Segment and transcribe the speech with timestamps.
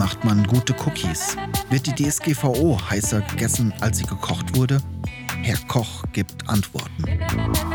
[0.00, 1.36] Macht man gute Cookies?
[1.68, 4.80] Wird die DSGVO heißer gegessen, als sie gekocht wurde?
[5.42, 7.04] Herr Koch gibt Antworten.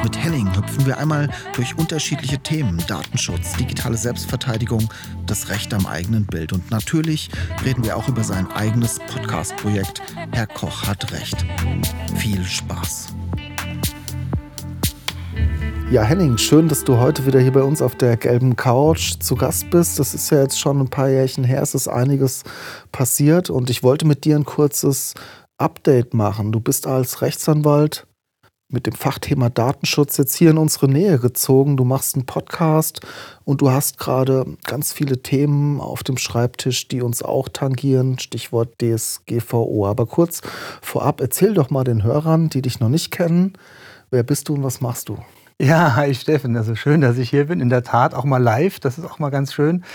[0.01, 4.91] Mit Henning hüpfen wir einmal durch unterschiedliche Themen: Datenschutz, digitale Selbstverteidigung,
[5.27, 6.51] das Recht am eigenen Bild.
[6.51, 7.29] Und natürlich
[7.63, 11.45] reden wir auch über sein eigenes Podcast-Projekt Herr Koch hat Recht.
[12.15, 13.14] Viel Spaß.
[15.95, 19.35] Ja, Henning, schön, dass du heute wieder hier bei uns auf der gelben Couch zu
[19.35, 19.97] Gast bist.
[19.97, 22.43] Das ist ja jetzt schon ein paar Jährchen her, es ist einiges
[22.91, 25.13] passiert und ich wollte mit dir ein kurzes
[25.57, 26.51] Update machen.
[26.51, 28.07] Du bist als Rechtsanwalt
[28.67, 31.77] mit dem Fachthema Datenschutz jetzt hier in unsere Nähe gezogen.
[31.77, 32.99] Du machst einen Podcast
[33.45, 38.19] und du hast gerade ganz viele Themen auf dem Schreibtisch, die uns auch tangieren.
[38.19, 39.87] Stichwort DSGVO.
[39.87, 40.41] Aber kurz
[40.81, 43.53] vorab, erzähl doch mal den Hörern, die dich noch nicht kennen,
[44.11, 45.19] wer bist du und was machst du?
[45.61, 47.61] Ja, hi Steffen, also schön, dass ich hier bin.
[47.61, 49.85] In der Tat auch mal live, das ist auch mal ganz schön.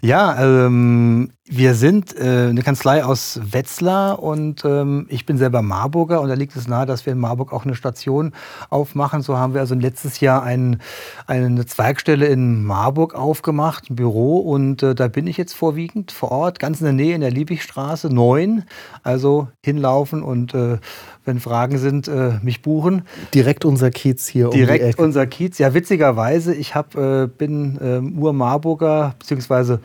[0.00, 6.22] Ja, ähm, wir sind äh, eine Kanzlei aus Wetzlar und ähm, ich bin selber Marburger
[6.22, 8.32] und da liegt es nahe, dass wir in Marburg auch eine Station
[8.70, 9.20] aufmachen.
[9.20, 10.80] So haben wir also letztes Jahr ein,
[11.26, 16.32] eine Zweigstelle in Marburg aufgemacht, ein Büro und äh, da bin ich jetzt vorwiegend vor
[16.32, 18.64] Ort, ganz in der Nähe in der Liebigstraße 9.
[19.02, 20.78] Also hinlaufen und äh,
[21.24, 23.02] wenn Fragen sind, äh, mich buchen.
[23.34, 25.02] Direkt unser Kiez hier Direkt um die Ecke.
[25.02, 25.58] unser Kiez.
[25.58, 29.80] Ja, witzigerweise, ich hab, äh, bin ähm, Ur-Marburger, beziehungsweise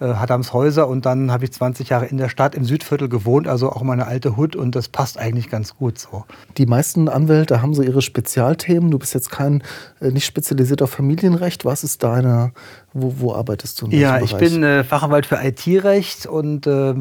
[0.00, 3.70] äh, Hadamshäuser und dann habe ich 20 Jahre in der Stadt im Südviertel gewohnt, also
[3.70, 6.24] auch meine alte Hut und das passt eigentlich ganz gut so.
[6.56, 8.90] Die meisten Anwälte haben so ihre Spezialthemen.
[8.90, 9.62] Du bist jetzt kein
[10.00, 11.64] äh, nicht spezialisiert auf Familienrecht.
[11.64, 12.52] Was ist deine
[12.92, 13.88] wo, wo arbeitest du?
[13.88, 16.94] ja, ich bin äh, Fachanwalt für IT-Recht und äh,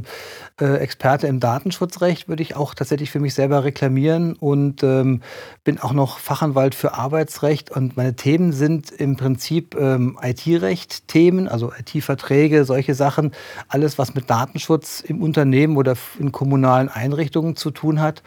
[0.59, 5.21] äh, Experte im Datenschutzrecht, würde ich auch tatsächlich für mich selber reklamieren und ähm,
[5.63, 11.71] bin auch noch Fachanwalt für Arbeitsrecht und meine Themen sind im Prinzip ähm, IT-Recht-Themen, also
[11.71, 13.31] IT-Verträge, solche Sachen,
[13.67, 18.21] alles, was mit Datenschutz im Unternehmen oder in kommunalen Einrichtungen zu tun hat.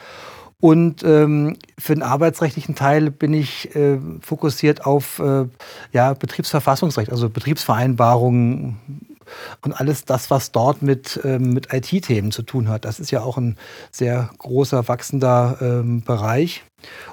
[0.62, 5.46] Und ähm, für den arbeitsrechtlichen Teil bin ich äh, fokussiert auf äh,
[5.92, 8.76] ja, Betriebsverfassungsrecht, also Betriebsvereinbarungen
[9.62, 12.84] und alles das, was dort mit, ähm, mit IT-Themen zu tun hat.
[12.84, 13.56] Das ist ja auch ein
[13.90, 16.64] sehr großer, wachsender ähm, Bereich.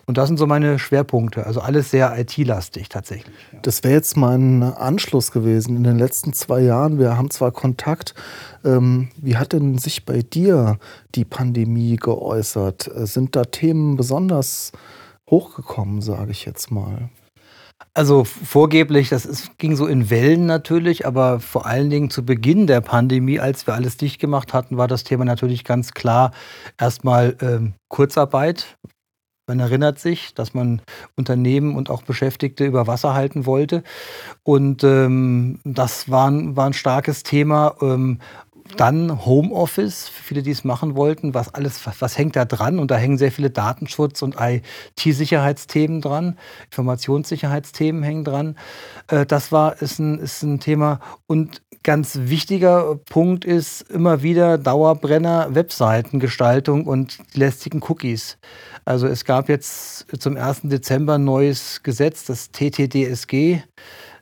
[0.06, 1.46] Und das sind so meine Schwerpunkte.
[1.46, 3.36] Also alles sehr IT-lastig tatsächlich.
[3.62, 5.76] Das wäre jetzt mein Anschluss gewesen.
[5.76, 8.16] In den letzten zwei Jahren, wir haben zwar Kontakt,
[8.66, 10.80] ähm, wie hat denn sich bei dir
[11.16, 12.90] die Pandemie geäußert?
[12.96, 14.72] Sind da Themen besonders
[15.30, 17.10] hochgekommen, sage ich jetzt mal?
[17.94, 22.68] Also vorgeblich, das ist, ging so in Wellen natürlich, aber vor allen Dingen zu Beginn
[22.68, 26.32] der Pandemie, als wir alles dicht gemacht hatten, war das Thema natürlich ganz klar
[26.78, 28.78] erstmal ähm, Kurzarbeit,
[29.50, 30.80] man erinnert sich, dass man
[31.16, 33.84] Unternehmen und auch Beschäftigte über Wasser halten wollte.
[34.44, 37.76] Und ähm, das war, war, ein starkes Thema.
[37.82, 38.20] Ähm,
[38.78, 42.80] dann Homeoffice, für viele, die es machen wollten, was alles, was, was, hängt da dran?
[42.80, 48.56] Und da hängen sehr viele Datenschutz- und IT-Sicherheitsthemen dran, Informationssicherheitsthemen hängen dran.
[49.08, 51.00] Äh, das war, ist ein, ist ein Thema.
[51.28, 58.38] Und ganz wichtiger Punkt ist immer wieder Dauerbrenner Webseitengestaltung und lästigen Cookies.
[58.86, 60.62] Also es gab jetzt zum 1.
[60.64, 63.62] Dezember ein neues Gesetz, das TTDSG.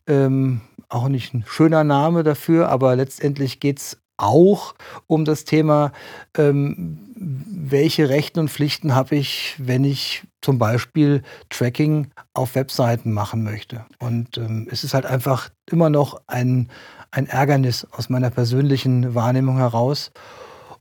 [0.07, 5.91] Ähm, auch nicht ein schöner Name dafür, aber letztendlich geht es auch um das Thema,
[6.35, 13.43] ähm, welche Rechte und Pflichten habe ich, wenn ich zum Beispiel Tracking auf Webseiten machen
[13.43, 13.85] möchte.
[13.99, 16.69] Und ähm, es ist halt einfach immer noch ein,
[17.11, 20.11] ein Ärgernis aus meiner persönlichen Wahrnehmung heraus.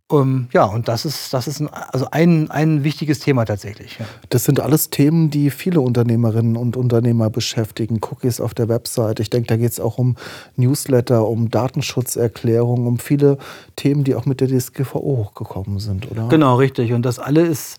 [0.09, 3.99] Um, ähm, ja, und das ist, das ist ein, also ein, ein wichtiges Thema tatsächlich.
[3.99, 4.07] Ja.
[4.29, 7.99] Das sind alles Themen, die viele Unternehmerinnen und Unternehmer beschäftigen.
[8.01, 9.19] Cookies auf der Website.
[9.19, 10.15] Ich denke, da geht es auch um
[10.55, 13.39] Newsletter, um Datenschutzerklärungen, um viele
[13.75, 16.29] Themen, die auch mit der DSGVO hochgekommen sind, oder?
[16.29, 16.93] Genau, richtig.
[16.93, 17.77] Und das alles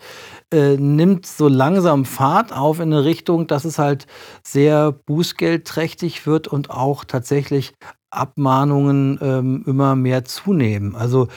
[0.51, 4.05] äh, nimmt so langsam Fahrt auf in eine Richtung, dass es halt
[4.43, 7.73] sehr bußgeldträchtig wird und auch tatsächlich
[8.09, 10.95] Abmahnungen ähm, immer mehr zunehmen.
[10.95, 11.27] Also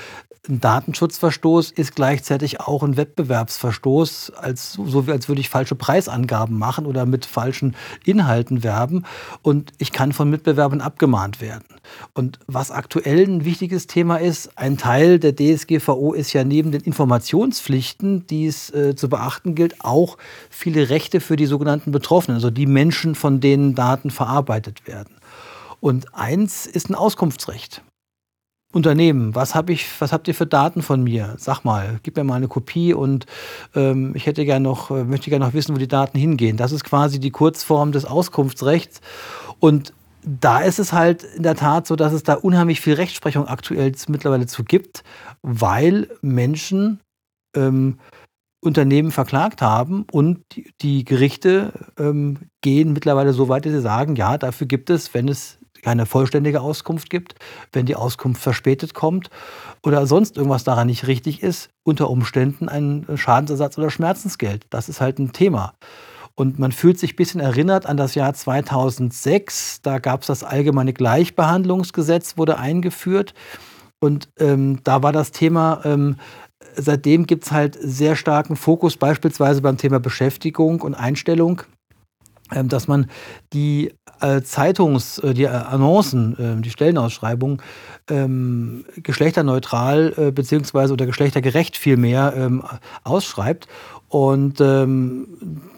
[0.48, 6.86] ein Datenschutzverstoß ist gleichzeitig auch ein Wettbewerbsverstoß, als, so als würde ich falsche Preisangaben machen
[6.86, 7.76] oder mit falschen
[8.06, 9.04] Inhalten werben.
[9.42, 11.66] Und ich kann von Mitbewerbern abgemahnt werden.
[12.14, 16.80] Und was aktuell ein wichtiges Thema ist, ein Teil der DSGVO ist ja neben den
[16.80, 20.16] Informationspflichten, die es äh, zu beachten gilt, auch
[20.48, 25.19] viele Rechte für die sogenannten Betroffenen, also die Menschen, von denen Daten verarbeitet werden.
[25.80, 27.82] Und eins ist ein Auskunftsrecht.
[28.72, 31.34] Unternehmen, was, hab ich, was habt ihr für Daten von mir?
[31.38, 33.26] Sag mal, gib mir mal eine Kopie und
[33.74, 36.56] ähm, ich hätte gern noch, äh, möchte gerne noch wissen, wo die Daten hingehen.
[36.56, 39.00] Das ist quasi die Kurzform des Auskunftsrechts.
[39.58, 39.92] Und
[40.22, 43.92] da ist es halt in der Tat so, dass es da unheimlich viel Rechtsprechung aktuell
[44.06, 45.02] mittlerweile zu gibt,
[45.42, 47.00] weil Menschen
[47.56, 47.98] ähm,
[48.62, 54.16] Unternehmen verklagt haben und die, die Gerichte ähm, gehen mittlerweile so weit, dass sie sagen,
[54.16, 57.34] ja, dafür gibt es, wenn es keine vollständige Auskunft gibt,
[57.72, 59.30] wenn die Auskunft verspätet kommt
[59.82, 64.66] oder sonst irgendwas daran nicht richtig ist, unter Umständen ein Schadensersatz oder Schmerzensgeld.
[64.70, 65.74] Das ist halt ein Thema.
[66.34, 69.82] Und man fühlt sich ein bisschen erinnert an das Jahr 2006.
[69.82, 73.34] Da gab es das allgemeine Gleichbehandlungsgesetz, wurde eingeführt.
[73.98, 76.16] Und ähm, da war das Thema, ähm,
[76.76, 81.62] seitdem gibt es halt sehr starken Fokus, beispielsweise beim Thema Beschäftigung und Einstellung
[82.52, 83.06] ähm, dass man
[83.52, 87.62] die äh, Zeitungs-, äh, die Annoncen, äh, die Stellenausschreibungen
[88.08, 90.32] ähm, geschlechterneutral äh,
[90.92, 92.62] oder geschlechtergerecht vielmehr ähm,
[93.04, 93.68] ausschreibt
[94.10, 95.28] und ähm,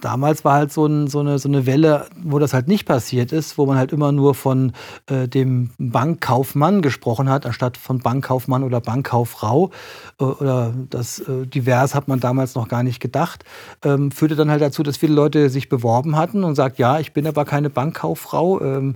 [0.00, 3.30] damals war halt so, ein, so, eine, so eine Welle, wo das halt nicht passiert
[3.30, 4.72] ist, wo man halt immer nur von
[5.04, 9.70] äh, dem Bankkaufmann gesprochen hat, anstatt von Bankkaufmann oder Bankkauffrau.
[10.18, 13.44] Äh, oder das äh, divers hat man damals noch gar nicht gedacht.
[13.84, 17.12] Ähm, führte dann halt dazu, dass viele Leute sich beworben hatten und sagt, ja, ich
[17.12, 18.62] bin aber keine Bankkauffrau.
[18.62, 18.94] Ähm,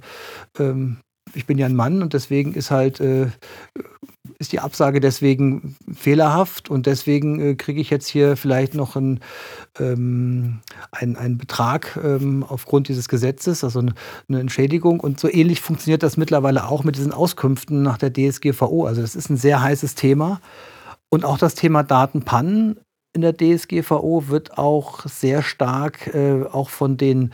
[0.58, 0.96] ähm
[1.34, 3.26] ich bin ja ein Mann und deswegen ist halt äh,
[4.38, 9.20] ist die Absage deswegen fehlerhaft und deswegen äh, kriege ich jetzt hier vielleicht noch einen,
[9.78, 10.60] ähm,
[10.92, 13.94] einen, einen Betrag ähm, aufgrund dieses Gesetzes, also eine,
[14.28, 15.00] eine, Entschädigung.
[15.00, 18.86] Und so ähnlich funktioniert das mittlerweile auch mit diesen Auskünften nach der DSGVO.
[18.86, 20.40] Also das ist ein sehr heißes Thema.
[21.08, 22.78] Und auch das Thema Datenpannen
[23.16, 27.32] in der DSGVO wird auch sehr stark äh, auch von den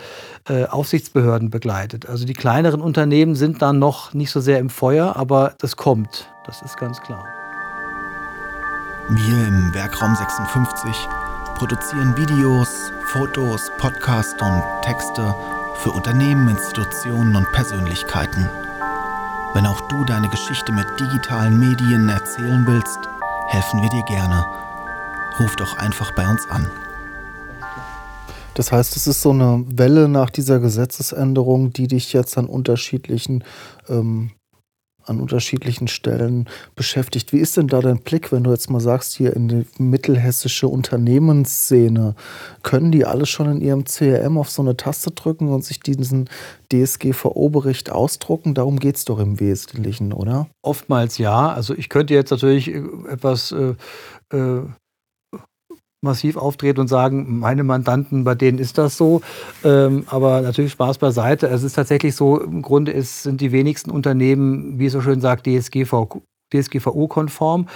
[0.49, 2.09] äh, Aufsichtsbehörden begleitet.
[2.09, 6.33] Also die kleineren Unternehmen sind da noch nicht so sehr im Feuer, aber das kommt.
[6.47, 7.25] Das ist ganz klar.
[9.11, 11.09] Wir im Werkraum 56
[11.57, 15.35] produzieren Videos, Fotos, Podcasts und Texte
[15.79, 18.49] für Unternehmen, Institutionen und Persönlichkeiten.
[19.55, 23.01] Wenn auch du deine Geschichte mit digitalen Medien erzählen willst,
[23.49, 24.47] helfen wir dir gerne
[25.41, 26.71] ruf doch einfach bei uns an.
[28.55, 33.45] Das heißt, es ist so eine Welle nach dieser Gesetzesänderung, die dich jetzt an unterschiedlichen,
[33.89, 34.33] ähm,
[35.05, 37.33] an unterschiedlichen Stellen beschäftigt.
[37.33, 40.69] Wie ist denn da dein Blick, wenn du jetzt mal sagst, hier in die mittelhessische
[40.69, 42.15] Unternehmensszene,
[42.63, 46.29] können die alle schon in ihrem CRM auf so eine Taste drücken und sich diesen
[46.71, 48.55] DSGVO-Bericht ausdrucken?
[48.55, 50.47] Darum geht es doch im Wesentlichen, oder?
[50.63, 51.51] Oftmals ja.
[51.51, 53.75] Also ich könnte jetzt natürlich etwas äh,
[54.31, 54.63] äh
[56.03, 59.23] massiv auftreten und sagen, meine Mandanten, bei denen ist das so.
[59.65, 61.47] Ähm, aber natürlich Spaß beiseite.
[61.47, 65.21] Es ist tatsächlich so, im Grunde ist, sind die wenigsten Unternehmen, wie es so schön
[65.21, 66.23] sagt, DSGV,
[66.53, 67.69] DSGVO-konform.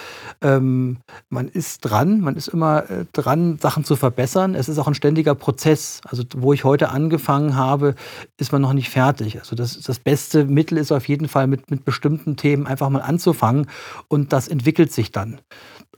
[0.43, 4.55] Ähm, man ist dran, man ist immer äh, dran, Sachen zu verbessern.
[4.55, 6.01] Es ist auch ein ständiger Prozess.
[6.05, 7.95] Also wo ich heute angefangen habe,
[8.39, 9.39] ist man noch nicht fertig.
[9.39, 13.03] Also das, das beste Mittel ist auf jeden Fall mit, mit bestimmten Themen einfach mal
[13.03, 13.69] anzufangen
[14.09, 15.41] und das entwickelt sich dann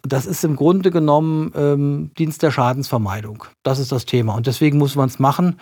[0.02, 3.45] das ist im Grunde genommen ähm, Dienst der Schadensvermeidung.
[3.62, 4.35] Das ist das Thema.
[4.35, 5.59] Und deswegen muss man es machen.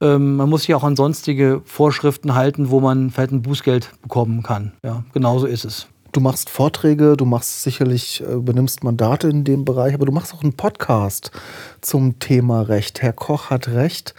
[0.00, 4.42] Ähm, man muss sich auch an sonstige Vorschriften halten, wo man vielleicht ein Bußgeld bekommen
[4.42, 4.72] kann.
[4.82, 5.86] Ja, genauso ist es.
[6.12, 10.32] Du machst Vorträge, du machst sicherlich, äh, übernimmst Mandate in dem Bereich, aber du machst
[10.32, 11.30] auch einen Podcast
[11.82, 13.02] zum Thema Recht.
[13.02, 14.14] Herr Koch hat Recht.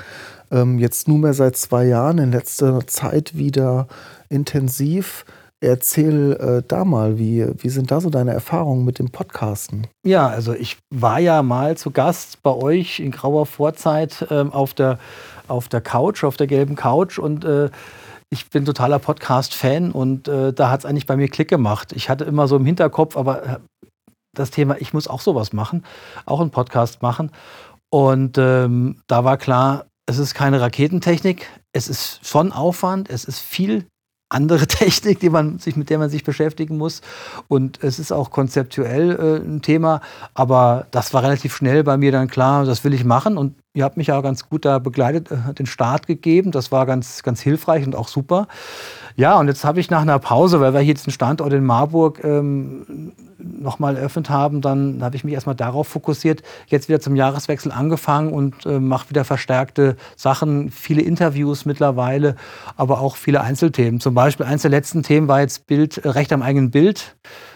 [0.51, 3.88] Ähm, jetzt nunmehr seit zwei Jahren, in letzter Zeit wieder
[4.29, 5.25] intensiv.
[5.59, 9.87] Erzähl äh, da mal, wie, wie sind da so deine Erfahrungen mit dem Podcasten?
[10.05, 14.75] Ja, also ich war ja mal zu Gast bei euch in grauer Vorzeit ähm, auf,
[14.75, 14.99] der,
[15.47, 17.71] auf der Couch, auf der gelben Couch und äh,
[18.29, 21.91] ich bin totaler Podcast-Fan und äh, da hat es eigentlich bei mir Klick gemacht.
[21.93, 23.59] Ich hatte immer so im Hinterkopf, aber äh,
[24.35, 25.83] das Thema, ich muss auch sowas machen,
[26.25, 27.31] auch einen Podcast machen.
[27.89, 33.39] Und ähm, da war klar, es ist keine Raketentechnik, es ist schon Aufwand, es ist
[33.39, 33.87] viel
[34.29, 37.01] andere Technik, die man sich, mit der man sich beschäftigen muss.
[37.48, 40.01] Und es ist auch konzeptuell äh, ein Thema.
[40.34, 43.38] Aber das war relativ schnell bei mir dann klar, das will ich machen.
[43.38, 46.51] Und ihr habt mich ja ganz gut da begleitet, äh, den Start gegeben.
[46.51, 48.48] Das war ganz, ganz hilfreich und auch super.
[49.15, 51.65] Ja, und jetzt habe ich nach einer Pause, weil wir hier jetzt einen Standort in
[51.65, 53.13] Marburg ähm,
[53.47, 58.31] nochmal eröffnet haben, dann habe ich mich erstmal darauf fokussiert, jetzt wieder zum Jahreswechsel angefangen
[58.31, 62.35] und äh, mache wieder verstärkte Sachen, viele Interviews mittlerweile,
[62.75, 63.99] aber auch viele Einzelthemen.
[63.99, 67.15] Zum Beispiel eines der letzten Themen war jetzt Bild, äh, Recht am eigenen Bild.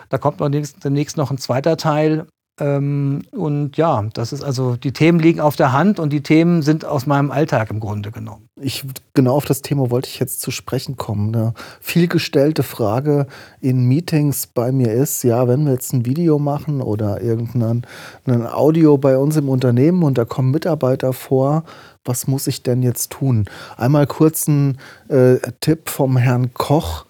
[0.09, 2.27] Da kommt demnächst noch ein zweiter Teil.
[2.61, 6.61] Ähm, und ja, das ist also, die Themen liegen auf der Hand und die Themen
[6.61, 8.49] sind aus meinem Alltag im Grunde genommen.
[8.55, 11.33] Ich, genau auf das Thema wollte ich jetzt zu sprechen kommen.
[11.35, 13.25] Eine vielgestellte Frage
[13.61, 17.87] in Meetings bei mir ist, ja, wenn wir jetzt ein Video machen oder irgendein
[18.27, 21.63] ein Audio bei uns im Unternehmen und da kommen Mitarbeiter vor,
[22.05, 23.45] was muss ich denn jetzt tun?
[23.75, 24.77] Einmal kurz ein
[25.07, 27.05] äh, Tipp vom Herrn Koch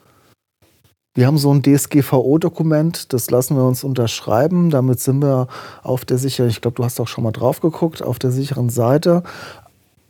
[1.14, 4.70] wir haben so ein DSGVO-Dokument, das lassen wir uns unterschreiben.
[4.70, 5.48] Damit sind wir
[5.84, 8.70] auf der sicheren, ich glaube, du hast auch schon mal drauf geguckt, auf der sicheren
[8.70, 9.24] Seite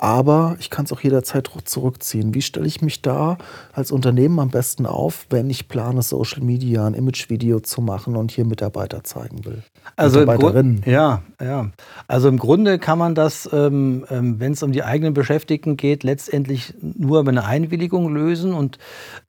[0.01, 2.33] aber ich kann es auch jederzeit zurückziehen.
[2.33, 3.37] Wie stelle ich mich da
[3.71, 8.31] als Unternehmen am besten auf, wenn ich plane, Social Media, ein Image-Video zu machen und
[8.31, 9.61] hier Mitarbeiter zeigen will?
[9.95, 10.81] Also Mitarbeiterinnen.
[10.87, 11.69] ja, ja.
[12.07, 16.03] Also im Grunde kann man das, ähm, ähm, wenn es um die eigenen Beschäftigten geht,
[16.03, 18.79] letztendlich nur über eine Einwilligung lösen und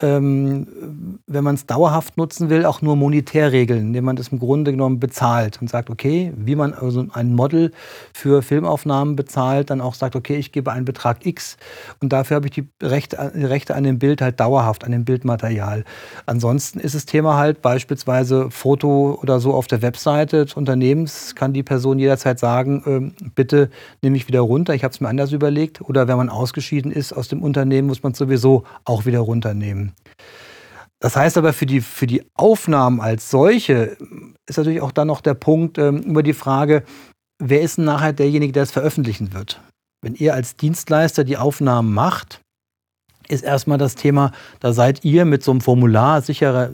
[0.01, 4.39] ähm, wenn man es dauerhaft nutzen will, auch nur monetär regeln, indem man das im
[4.39, 7.73] Grunde genommen bezahlt und sagt, okay, wie man also ein Model
[8.15, 11.57] für Filmaufnahmen bezahlt, dann auch sagt, okay, ich gebe gebe einen Betrag X
[12.01, 15.05] und dafür habe ich die Rechte, die Rechte an dem Bild halt dauerhaft, an dem
[15.05, 15.85] Bildmaterial.
[16.27, 21.53] Ansonsten ist das Thema halt beispielsweise Foto oder so auf der Webseite des Unternehmens, kann
[21.53, 23.71] die Person jederzeit sagen, äh, bitte
[24.03, 25.81] nehme ich wieder runter, ich habe es mir anders überlegt.
[25.81, 29.93] Oder wenn man ausgeschieden ist aus dem Unternehmen, muss man es sowieso auch wieder runternehmen.
[31.01, 33.97] Das heißt aber für die, für die Aufnahmen als solche
[34.49, 36.85] ist natürlich auch dann noch der Punkt ähm, über die Frage,
[37.41, 39.61] wer ist denn nachher derjenige, der es veröffentlichen wird?
[40.03, 42.41] Wenn ihr als Dienstleister die Aufnahmen macht,
[43.29, 46.71] ist erstmal das Thema, da seid ihr mit so einem Formular sicherer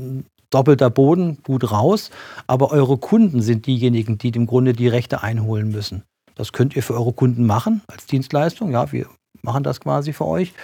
[0.50, 2.10] doppelter Boden gut raus,
[2.46, 6.02] aber eure Kunden sind diejenigen, die im Grunde die Rechte einholen müssen.
[6.34, 8.70] Das könnt ihr für eure Kunden machen als Dienstleistung.
[8.70, 9.06] Ja, wir
[9.42, 10.54] machen das quasi für euch.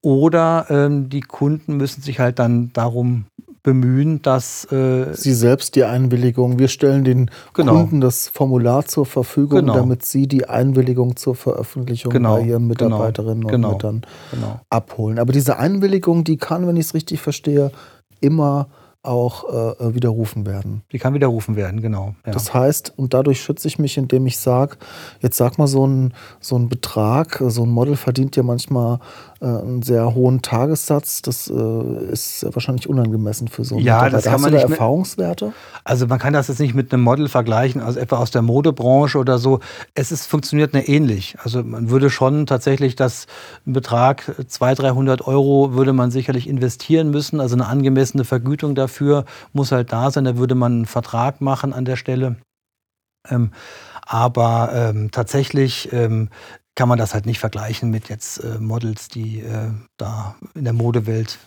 [0.00, 3.26] Oder ähm, die Kunden müssen sich halt dann darum
[3.68, 7.74] bemühen, dass äh, sie selbst die Einwilligung, wir stellen den genau.
[7.74, 9.74] Kunden das Formular zur Verfügung, genau.
[9.74, 12.36] damit sie die Einwilligung zur Veröffentlichung genau.
[12.36, 12.86] bei ihren genau.
[12.86, 13.72] Mitarbeiterinnen und genau.
[13.72, 14.60] Mitarbeitern genau.
[14.70, 15.18] abholen.
[15.18, 17.70] Aber diese Einwilligung, die kann, wenn ich es richtig verstehe,
[18.20, 18.68] immer
[19.02, 20.82] auch äh, widerrufen werden.
[20.92, 22.14] Die kann widerrufen werden, genau.
[22.26, 22.32] Ja.
[22.32, 24.76] Das heißt, und dadurch schütze ich mich, indem ich sage,
[25.20, 28.98] jetzt sag mal so ein, so ein Betrag, so ein Model verdient ja manchmal
[29.46, 31.22] einen sehr hohen Tagessatz.
[31.22, 35.52] Das äh, ist wahrscheinlich unangemessen für so einen Ja, das kann Hast man nicht Erfahrungswerte?
[35.84, 39.18] Also man kann das jetzt nicht mit einem Model vergleichen, also etwa aus der Modebranche
[39.18, 39.60] oder so.
[39.94, 41.36] Es ist, funktioniert nicht ähnlich.
[41.42, 43.26] Also man würde schon tatsächlich das
[43.64, 47.40] Betrag 200, 300 Euro würde man sicherlich investieren müssen.
[47.40, 50.24] Also eine angemessene Vergütung dafür muss halt da sein.
[50.24, 52.36] Da würde man einen Vertrag machen an der Stelle.
[53.28, 53.52] Ähm,
[54.02, 56.30] aber ähm, tatsächlich ähm,
[56.78, 60.72] kann man das halt nicht vergleichen mit jetzt äh, Models, die äh, da in der
[60.72, 61.40] Modewelt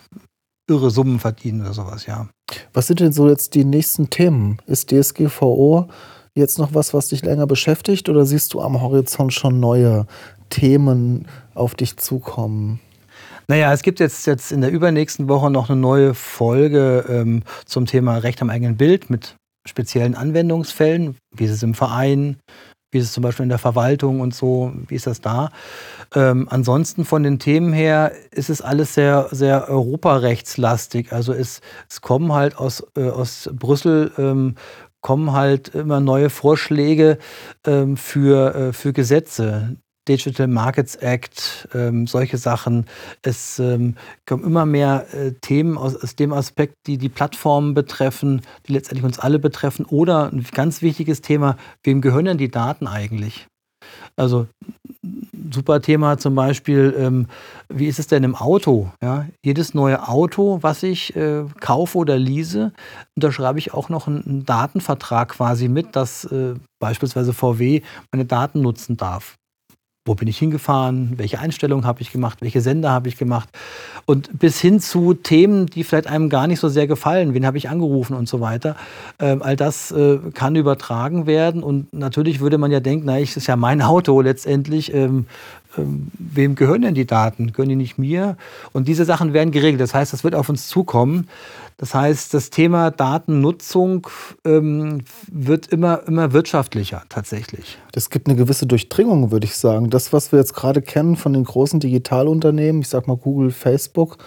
[0.70, 2.28] irre Summen verdienen oder sowas, ja.
[2.74, 4.58] Was sind denn so jetzt die nächsten Themen?
[4.68, 5.88] Ist DSGVO
[6.36, 10.06] jetzt noch was, was dich länger beschäftigt oder siehst du am Horizont schon neue
[10.50, 12.82] Themen auf dich zukommen?
[13.48, 17.86] Naja, es gibt jetzt, jetzt in der übernächsten Woche noch eine neue Folge ähm, zum
[17.86, 22.36] Thema Recht am eigenen Bild mit speziellen Anwendungsfällen, wie ist es im Verein,
[22.92, 25.52] wie ist es zum Beispiel in der Verwaltung und so, wie ist das da?
[26.14, 31.14] Ähm, ansonsten von den Themen her ist es alles sehr, sehr europarechtslastig.
[31.14, 34.56] Also es, es kommen halt aus, äh, aus Brüssel ähm,
[35.02, 37.18] kommen halt immer neue Vorschläge
[37.66, 42.86] ähm, für, äh, für Gesetze, Digital Markets Act, ähm, solche Sachen.
[43.22, 48.42] Es ähm, kommen immer mehr äh, Themen aus, aus, dem Aspekt, die die Plattformen betreffen,
[48.68, 49.86] die letztendlich uns alle betreffen.
[49.86, 53.48] Oder ein ganz wichtiges Thema, wem gehören denn die Daten eigentlich?
[54.16, 54.48] Also
[55.52, 57.28] super Thema zum Beispiel, ähm,
[57.70, 58.92] wie ist es denn im Auto?
[59.02, 59.28] Ja?
[59.44, 62.72] Jedes neue Auto, was ich äh, kaufe oder lease,
[63.16, 67.82] unterschreibe ich auch noch einen, Datenvertrag quasi mit, dass äh, beispielsweise VW
[68.12, 69.38] meine Daten nutzen darf
[70.04, 73.50] wo bin ich hingefahren, welche Einstellungen habe ich gemacht, welche Sender habe ich gemacht.
[74.06, 77.60] Und bis hin zu Themen, die vielleicht einem gar nicht so sehr gefallen, wen habe
[77.60, 78.76] ich angerufen und so weiter.
[79.20, 81.62] Ähm, all das äh, kann übertragen werden.
[81.62, 85.28] Und natürlich würde man ja denken, na, ich ist ja mein Auto letztendlich, ähm,
[85.76, 87.52] wem gehören denn die Daten?
[87.52, 88.38] Gehören die nicht mir?
[88.74, 89.82] Und diese Sachen werden geregelt.
[89.82, 91.30] Das heißt, das wird auf uns zukommen.
[91.78, 94.08] Das heißt, das Thema Datennutzung
[94.46, 97.80] ähm, wird immer, immer wirtschaftlicher tatsächlich.
[97.96, 99.90] Es gibt eine gewisse Durchdringung, würde ich sagen.
[99.90, 104.18] Das, was wir jetzt gerade kennen von den großen Digitalunternehmen, ich sag mal Google, Facebook,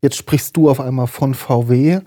[0.00, 2.00] jetzt sprichst du auf einmal von VW.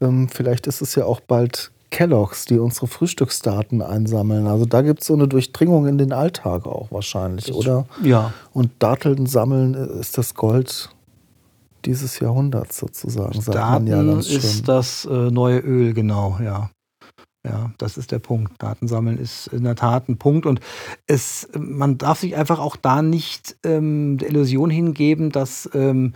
[0.00, 4.46] Ähm, vielleicht ist es ja auch bald Kelloggs, die unsere Frühstücksdaten einsammeln.
[4.46, 7.86] Also da gibt es so eine Durchdringung in den Alltag auch wahrscheinlich, das, oder?
[8.02, 8.32] Ja.
[8.52, 10.90] Und Datteln sammeln äh, ist das Gold
[11.84, 14.36] dieses Jahrhunderts sozusagen, sagt Daten man ja ganz schön.
[14.36, 16.70] ist das äh, neue Öl, genau, ja.
[17.42, 18.62] Ja, das ist der Punkt.
[18.62, 20.44] Datensammeln ist in der Tat ein Punkt.
[20.44, 20.60] Und
[21.06, 26.12] es, man darf sich einfach auch da nicht ähm, der Illusion hingeben, dass ähm,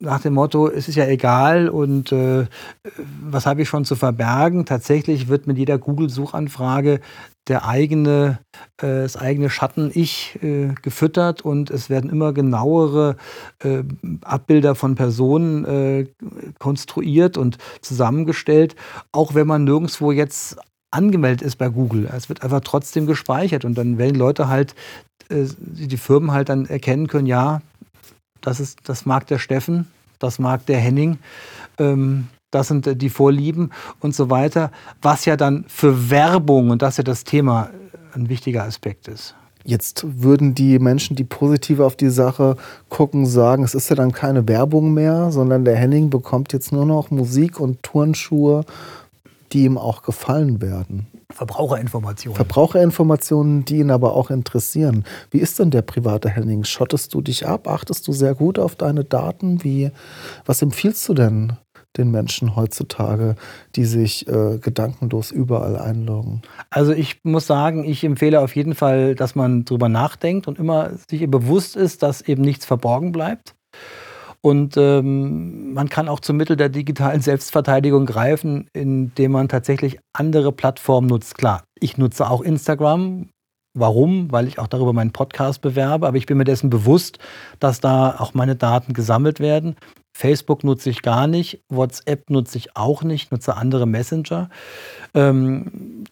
[0.00, 2.46] nach dem Motto, es ist ja egal und äh,
[3.22, 4.64] was habe ich schon zu verbergen.
[4.64, 7.00] Tatsächlich wird mit jeder Google-Suchanfrage
[7.48, 8.38] der eigene,
[8.78, 13.16] äh, das eigene Schatten-Ich äh, gefüttert und es werden immer genauere
[13.62, 13.82] äh,
[14.22, 16.06] Abbilder von Personen äh,
[16.58, 18.76] konstruiert und zusammengestellt,
[19.12, 20.56] auch wenn man nirgendwo jetzt
[20.90, 22.08] angemeldet ist bei Google.
[22.14, 24.74] Es wird einfach trotzdem gespeichert und dann werden Leute halt,
[25.28, 27.60] äh, die Firmen halt dann erkennen können, ja,
[28.40, 31.18] das, ist, das mag der Steffen, das mag der Henning.
[31.78, 33.70] Ähm, das sind die Vorlieben
[34.00, 37.70] und so weiter, was ja dann für Werbung, und das ist ja das Thema,
[38.12, 39.36] ein wichtiger Aspekt ist.
[39.64, 42.56] Jetzt würden die Menschen, die positiv auf die Sache
[42.88, 46.86] gucken, sagen, es ist ja dann keine Werbung mehr, sondern der Henning bekommt jetzt nur
[46.86, 48.64] noch Musik und Turnschuhe,
[49.52, 51.06] die ihm auch gefallen werden.
[51.32, 52.36] Verbraucherinformationen.
[52.36, 55.04] Verbraucherinformationen, die ihn aber auch interessieren.
[55.30, 56.64] Wie ist denn der private Henning?
[56.64, 57.68] Schottest du dich ab?
[57.68, 59.62] Achtest du sehr gut auf deine Daten?
[59.64, 59.90] Wie,
[60.44, 61.56] was empfiehlst du denn
[61.96, 63.34] den Menschen heutzutage,
[63.74, 66.42] die sich äh, gedankenlos überall einloggen?
[66.70, 70.90] Also ich muss sagen, ich empfehle auf jeden Fall, dass man drüber nachdenkt und immer
[71.08, 73.54] sich bewusst ist, dass eben nichts verborgen bleibt.
[74.42, 80.52] Und ähm, man kann auch zum Mittel der digitalen Selbstverteidigung greifen, indem man tatsächlich andere
[80.52, 81.36] Plattformen nutzt.
[81.36, 83.28] Klar, ich nutze auch Instagram.
[83.74, 84.32] Warum?
[84.32, 87.18] Weil ich auch darüber meinen Podcast bewerbe, aber ich bin mir dessen bewusst,
[87.60, 89.76] dass da auch meine Daten gesammelt werden.
[90.16, 94.48] Facebook nutze ich gar nicht, WhatsApp nutze ich auch nicht, nutze andere Messenger.
[95.14, 96.04] Ähm,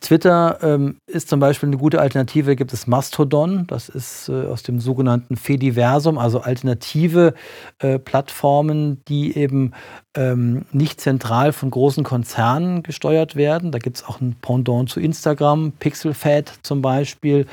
[0.00, 4.62] Twitter ähm, ist zum Beispiel eine gute Alternative, gibt es Mastodon, das ist äh, aus
[4.62, 7.34] dem sogenannten Fediversum, also alternative
[7.80, 9.72] äh, Plattformen, die eben
[10.16, 13.72] ähm, nicht zentral von großen Konzernen gesteuert werden.
[13.72, 17.46] Da gibt es auch ein Pendant zu Instagram, PixelFed zum Beispiel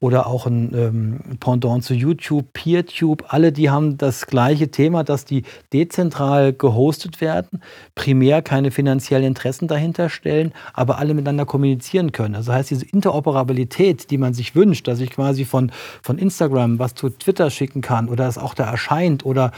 [0.00, 3.24] oder auch ein ähm, Pendant zu YouTube, PeerTube.
[3.28, 5.42] Alle, die haben das gleiche Thema, dass die
[5.74, 7.60] dezentral gehostet werden,
[7.94, 12.34] primär keine finanziellen Interessen dahinter stellen, aber alle miteinander kommunizieren können.
[12.34, 15.70] Also heißt diese Interoperabilität, die man sich wünscht, dass ich quasi von,
[16.02, 19.52] von Instagram was zu Twitter schicken kann oder es auch da erscheint oder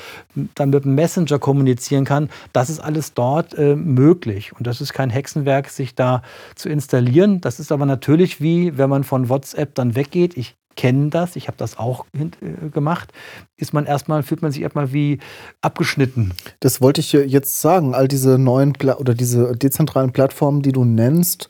[0.56, 4.52] dann mit dem Messenger kommunizieren kann, das ist alles dort äh, möglich.
[4.58, 6.22] Und das ist kein Hexenwerk, sich da
[6.56, 7.40] zu installieren.
[7.40, 10.31] Das ist aber natürlich wie, wenn man von WhatsApp dann weggeht.
[10.36, 13.12] Ich kenne das, ich habe das auch äh, gemacht,
[13.56, 15.18] ist man erstmal, fühlt man sich erstmal wie
[15.60, 16.32] abgeschnitten.
[16.60, 17.94] Das wollte ich jetzt sagen.
[17.94, 21.48] All diese neuen Pla oder diese dezentralen Plattformen, die du nennst,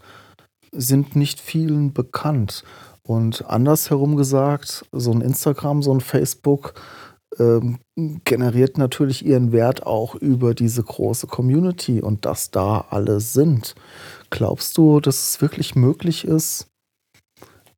[0.73, 2.65] sind nicht vielen bekannt.
[3.03, 6.75] Und andersherum gesagt, so ein Instagram, so ein Facebook
[7.39, 7.79] ähm,
[8.25, 13.75] generiert natürlich ihren Wert auch über diese große Community und dass da alle sind.
[14.31, 16.69] Glaubst du, dass es wirklich möglich ist,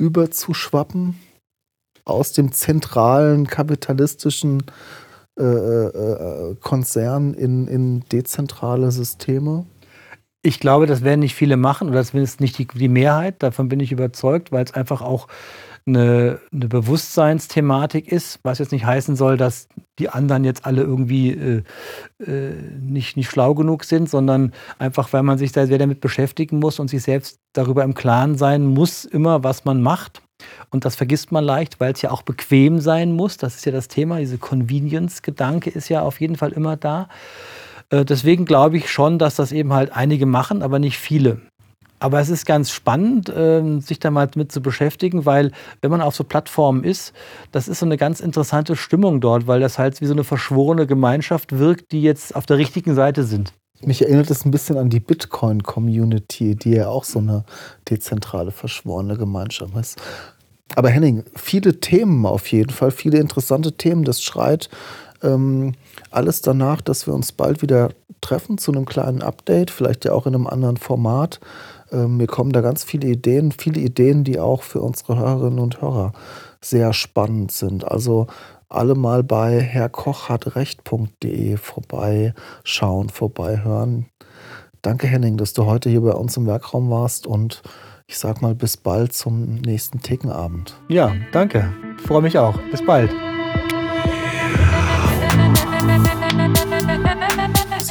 [0.05, 1.19] überzuschwappen
[2.05, 4.65] aus dem zentralen kapitalistischen
[5.39, 9.67] äh, äh, äh, Konzern in, in dezentrale Systeme?
[10.43, 13.43] Ich glaube, das werden nicht viele machen oder zumindest nicht die, die Mehrheit.
[13.43, 15.27] Davon bin ich überzeugt, weil es einfach auch
[15.87, 21.31] eine, eine Bewusstseinsthematik ist, was jetzt nicht heißen soll, dass die anderen jetzt alle irgendwie
[21.31, 21.63] äh,
[22.19, 26.59] äh, nicht, nicht schlau genug sind, sondern einfach, weil man sich da sehr damit beschäftigen
[26.59, 30.23] muss und sich selbst darüber im Klaren sein muss, immer was man macht.
[30.71, 33.37] Und das vergisst man leicht, weil es ja auch bequem sein muss.
[33.37, 34.19] Das ist ja das Thema.
[34.19, 37.09] Diese Convenience-Gedanke ist ja auf jeden Fall immer da.
[37.91, 41.41] Äh, deswegen glaube ich schon, dass das eben halt einige machen, aber nicht viele.
[42.05, 46.03] Aber es ist ganz spannend, ähm, sich da mal mit zu beschäftigen, weil wenn man
[46.03, 47.15] auf so Plattformen ist,
[47.51, 50.87] das ist so eine ganz interessante Stimmung dort, weil das halt wie so eine verschworene
[50.87, 53.55] Gemeinschaft wirkt, die jetzt auf der richtigen Seite sind.
[53.81, 57.47] Mich erinnert das ein bisschen an die Bitcoin-Community, die ja auch so eine
[57.89, 59.99] dezentrale, verschworene Gemeinschaft ist.
[60.77, 64.05] Aber Henning, viele Themen auf jeden Fall, viele interessante Themen.
[64.05, 64.69] Das schreit
[65.23, 65.73] ähm,
[66.11, 70.27] alles danach, dass wir uns bald wieder treffen zu einem kleinen Update, vielleicht ja auch
[70.27, 71.41] in einem anderen Format.
[71.95, 75.81] Ähm, mir kommen da ganz viele Ideen, viele Ideen, die auch für unsere Hörerinnen und
[75.81, 76.13] Hörer
[76.61, 77.87] sehr spannend sind.
[77.91, 78.27] Also
[78.69, 84.07] alle mal bei herrkochhatrecht.de vorbeischauen, vorbeihören.
[84.83, 87.63] Danke, Henning, dass du heute hier bei uns im Werkraum warst und
[88.07, 90.79] ich sag mal bis bald zum nächsten Thekenabend.
[90.89, 91.73] Ja, danke.
[92.05, 92.59] Freue mich auch.
[92.71, 93.11] Bis bald.